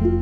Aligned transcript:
Hola, 0.00 0.14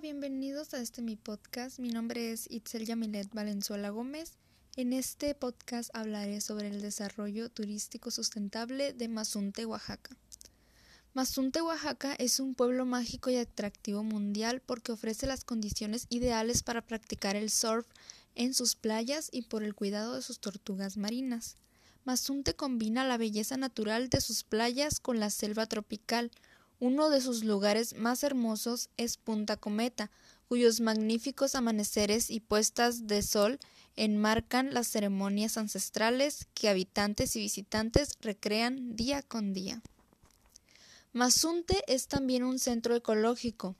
bienvenidos 0.00 0.74
a 0.74 0.80
este 0.80 1.02
mi 1.02 1.14
podcast. 1.14 1.78
Mi 1.78 1.90
nombre 1.90 2.32
es 2.32 2.50
Itzel 2.50 2.86
Yamilet 2.86 3.32
Valenzuela 3.32 3.90
Gómez. 3.90 4.32
En 4.74 4.92
este 4.92 5.36
podcast 5.36 5.90
hablaré 5.94 6.40
sobre 6.40 6.66
el 6.66 6.82
desarrollo 6.82 7.50
turístico 7.50 8.10
sustentable 8.10 8.92
de 8.92 9.06
Mazunte, 9.06 9.64
Oaxaca. 9.64 10.16
Mazunte, 11.14 11.62
Oaxaca 11.62 12.14
es 12.18 12.40
un 12.40 12.56
pueblo 12.56 12.84
mágico 12.84 13.30
y 13.30 13.36
atractivo 13.36 14.02
mundial 14.02 14.60
porque 14.60 14.90
ofrece 14.90 15.28
las 15.28 15.44
condiciones 15.44 16.08
ideales 16.10 16.64
para 16.64 16.84
practicar 16.84 17.36
el 17.36 17.50
surf, 17.50 17.86
en 18.36 18.54
sus 18.54 18.76
playas 18.76 19.28
y 19.32 19.42
por 19.42 19.64
el 19.64 19.74
cuidado 19.74 20.14
de 20.14 20.22
sus 20.22 20.38
tortugas 20.38 20.96
marinas. 20.96 21.56
Mazunte 22.04 22.54
combina 22.54 23.04
la 23.04 23.16
belleza 23.16 23.56
natural 23.56 24.08
de 24.08 24.20
sus 24.20 24.44
playas 24.44 25.00
con 25.00 25.18
la 25.18 25.30
selva 25.30 25.66
tropical. 25.66 26.30
Uno 26.78 27.10
de 27.10 27.20
sus 27.20 27.42
lugares 27.42 27.96
más 27.96 28.22
hermosos 28.22 28.90
es 28.96 29.16
Punta 29.16 29.56
Cometa, 29.56 30.12
cuyos 30.48 30.80
magníficos 30.80 31.56
amaneceres 31.56 32.30
y 32.30 32.38
puestas 32.38 33.08
de 33.08 33.22
sol 33.22 33.58
enmarcan 33.96 34.72
las 34.72 34.86
ceremonias 34.86 35.56
ancestrales 35.56 36.46
que 36.54 36.68
habitantes 36.68 37.34
y 37.34 37.40
visitantes 37.40 38.12
recrean 38.20 38.94
día 38.94 39.22
con 39.22 39.52
día. 39.52 39.82
Mazunte 41.12 41.82
es 41.86 42.08
también 42.08 42.44
un 42.44 42.58
centro 42.58 42.94
ecológico. 42.94 43.74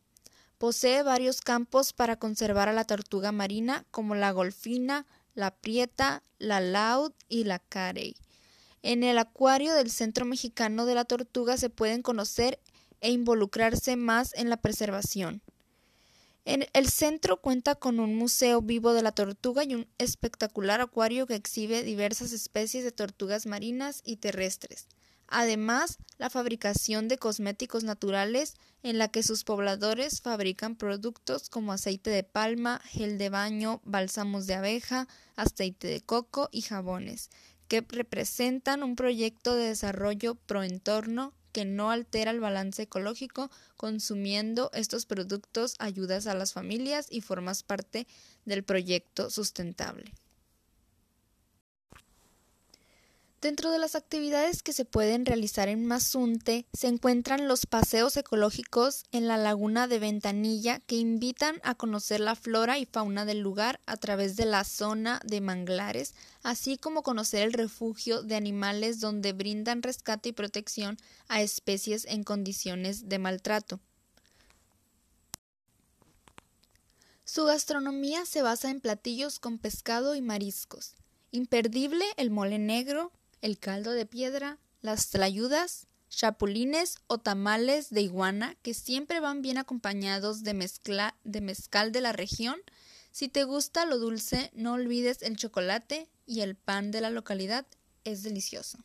Posee 0.59 1.03
varios 1.03 1.41
campos 1.43 1.93
para 1.93 2.17
conservar 2.17 2.69
a 2.69 2.73
la 2.73 2.85
tortuga 2.85 3.31
marina 3.31 3.85
como 3.91 4.15
la 4.15 4.31
golfina, 4.31 5.07
la 5.35 5.51
prieta, 5.55 6.23
la 6.39 6.61
laud 6.61 7.13
y 7.29 7.45
la 7.45 7.59
carey. 7.59 8.17
En 8.83 9.05
el 9.05 9.19
acuario 9.19 9.75
del 9.75 9.91
Centro 9.91 10.25
Mexicano 10.25 10.87
de 10.87 10.95
la 10.95 11.05
Tortuga 11.05 11.57
se 11.59 11.69
pueden 11.69 12.03
conocer 12.03 12.59
e 13.01 13.11
involucrarse 13.11 13.97
más 13.97 14.33
en 14.35 14.49
la 14.49 14.57
preservación. 14.57 15.43
En 16.47 16.67
el 16.73 16.89
centro 16.89 17.41
cuenta 17.41 17.75
con 17.75 17.99
un 17.99 18.15
museo 18.15 18.63
vivo 18.63 18.95
de 18.95 19.03
la 19.03 19.11
tortuga 19.13 19.65
y 19.65 19.75
un 19.75 19.89
espectacular 19.99 20.81
acuario 20.81 21.27
que 21.27 21.35
exhibe 21.35 21.83
diversas 21.83 22.33
especies 22.33 22.85
de 22.85 22.93
tortugas 22.93 23.47
marinas 23.47 24.01
y 24.05 24.17
terrestres. 24.17 24.87
Además, 25.29 25.99
la 26.19 26.31
fabricación 26.31 27.09
de 27.09 27.19
cosméticos 27.19 27.85
naturales 27.85 28.55
en 28.83 28.99
la 28.99 29.09
que 29.09 29.23
sus 29.23 29.43
pobladores 29.43 30.21
fabrican 30.21 30.77
productos 30.77 31.51
como 31.51 31.73
aceite 31.73 32.11
de 32.11 32.23
palma, 32.23 32.81
gel 32.85 33.19
de 33.19 33.29
baño, 33.29 33.81
bálsamos 33.85 34.47
de 34.47 34.55
abeja, 34.55 35.09
aceite 35.35 35.89
de 35.89 36.01
coco 36.01 36.49
y 36.53 36.63
jabones, 36.63 37.31
que 37.69 37.85
representan 37.89 38.83
un 38.83 38.95
proyecto 38.95 39.57
de 39.57 39.69
desarrollo 39.69 40.37
pro 40.37 40.63
entorno 40.63 41.35
que 41.57 41.65
no 41.65 41.91
altera 41.91 42.31
el 42.31 42.39
balance 42.39 42.83
ecológico, 42.83 43.51
consumiendo 43.79 44.71
estos 44.75 45.07
productos 45.07 45.75
ayudas 45.79 46.27
a 46.27 46.35
las 46.35 46.53
familias 46.53 47.07
y 47.11 47.23
formas 47.23 47.63
parte 47.63 48.07
del 48.45 48.63
proyecto 48.63 49.31
sustentable. 49.31 50.13
Dentro 53.43 53.71
de 53.71 53.79
las 53.79 53.95
actividades 53.95 54.63
que 54.63 54.73
se 54.73 54.87
pueden 54.87 55.27
realizar 55.27 55.69
en 55.69 55.85
Mazunte 55.85 56.67
se 56.73 56.89
encuentran 56.89 57.49
los 57.49 57.67
paseos 57.67 58.17
ecológicos 58.17 59.05
en 59.13 59.29
la 59.29 59.37
laguna 59.37 59.87
de 59.89 59.99
Ventanilla 59.99 60.81
que 60.81 60.97
invitan 60.97 61.61
a 61.63 61.75
conocer 61.75 62.21
la 62.21 62.35
flora 62.35 62.79
y 62.79 62.87
fauna 62.87 63.27
del 63.27 63.41
lugar 63.41 63.79
a 63.85 63.99
través 63.99 64.37
de 64.37 64.47
la 64.47 64.65
zona 64.65 65.21
de 65.23 65.43
manglares, 65.43 66.15
así 66.43 66.79
como 66.79 67.03
conocer 67.03 67.43
el 67.43 67.53
refugio 67.53 68.23
de 68.23 68.37
animales 68.37 69.01
donde 69.01 69.35
brindan 69.35 69.83
rescate 69.83 70.31
y 70.31 70.33
protección 70.33 70.97
a 71.29 71.43
especies 71.43 72.07
en 72.07 72.25
condiciones 72.25 73.11
de 73.11 73.19
maltrato. 73.19 73.81
Su 77.25 77.45
gastronomía 77.45 78.25
se 78.25 78.41
basa 78.41 78.71
en 78.71 78.81
platillos 78.81 79.41
con 79.41 79.59
pescado 79.59 80.15
y 80.15 80.23
mariscos. 80.23 80.95
Imperdible 81.33 82.07
el 82.17 82.31
mole 82.31 82.59
negro, 82.59 83.13
el 83.43 83.59
caldo 83.59 83.93
de 83.93 84.07
piedra, 84.07 84.59
las 84.81 85.11
tlayudas, 85.11 85.87
chapulines 86.09 86.99
o 87.07 87.19
tamales 87.19 87.91
de 87.91 88.03
iguana 88.03 88.57
que 88.63 88.75
siempre 88.75 89.21
van 89.21 89.43
bien 89.43 89.59
acompañados 89.59 90.43
de, 90.43 90.71
de 91.25 91.41
mezcal 91.41 91.93
de 91.93 92.01
la 92.01 92.13
región. 92.13 92.61
Si 93.11 93.29
te 93.29 93.45
gusta 93.45 93.87
lo 93.87 93.99
dulce, 93.99 94.51
no 94.55 94.75
olvides 94.75 95.23
el 95.23 95.37
chocolate 95.37 96.09
y 96.27 96.41
el 96.41 96.55
pan 96.55 96.91
de 96.91 97.01
la 97.01 97.11
localidad, 97.11 97.67
es 98.05 98.23
delicioso. 98.23 98.79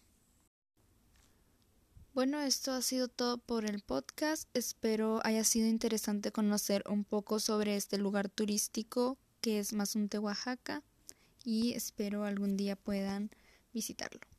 Bueno, 2.13 2.41
esto 2.41 2.73
ha 2.73 2.81
sido 2.81 3.07
todo 3.07 3.37
por 3.37 3.65
el 3.65 3.81
podcast. 3.81 4.49
Espero 4.53 5.21
haya 5.23 5.45
sido 5.45 5.67
interesante 5.67 6.31
conocer 6.31 6.83
un 6.89 7.05
poco 7.05 7.39
sobre 7.39 7.77
este 7.77 7.97
lugar 7.97 8.27
turístico 8.27 9.17
que 9.39 9.59
es 9.59 9.73
Mazunte, 9.73 10.19
Oaxaca, 10.19 10.83
y 11.43 11.73
espero 11.73 12.25
algún 12.25 12.57
día 12.57 12.75
puedan 12.75 13.31
visitarlo. 13.73 14.30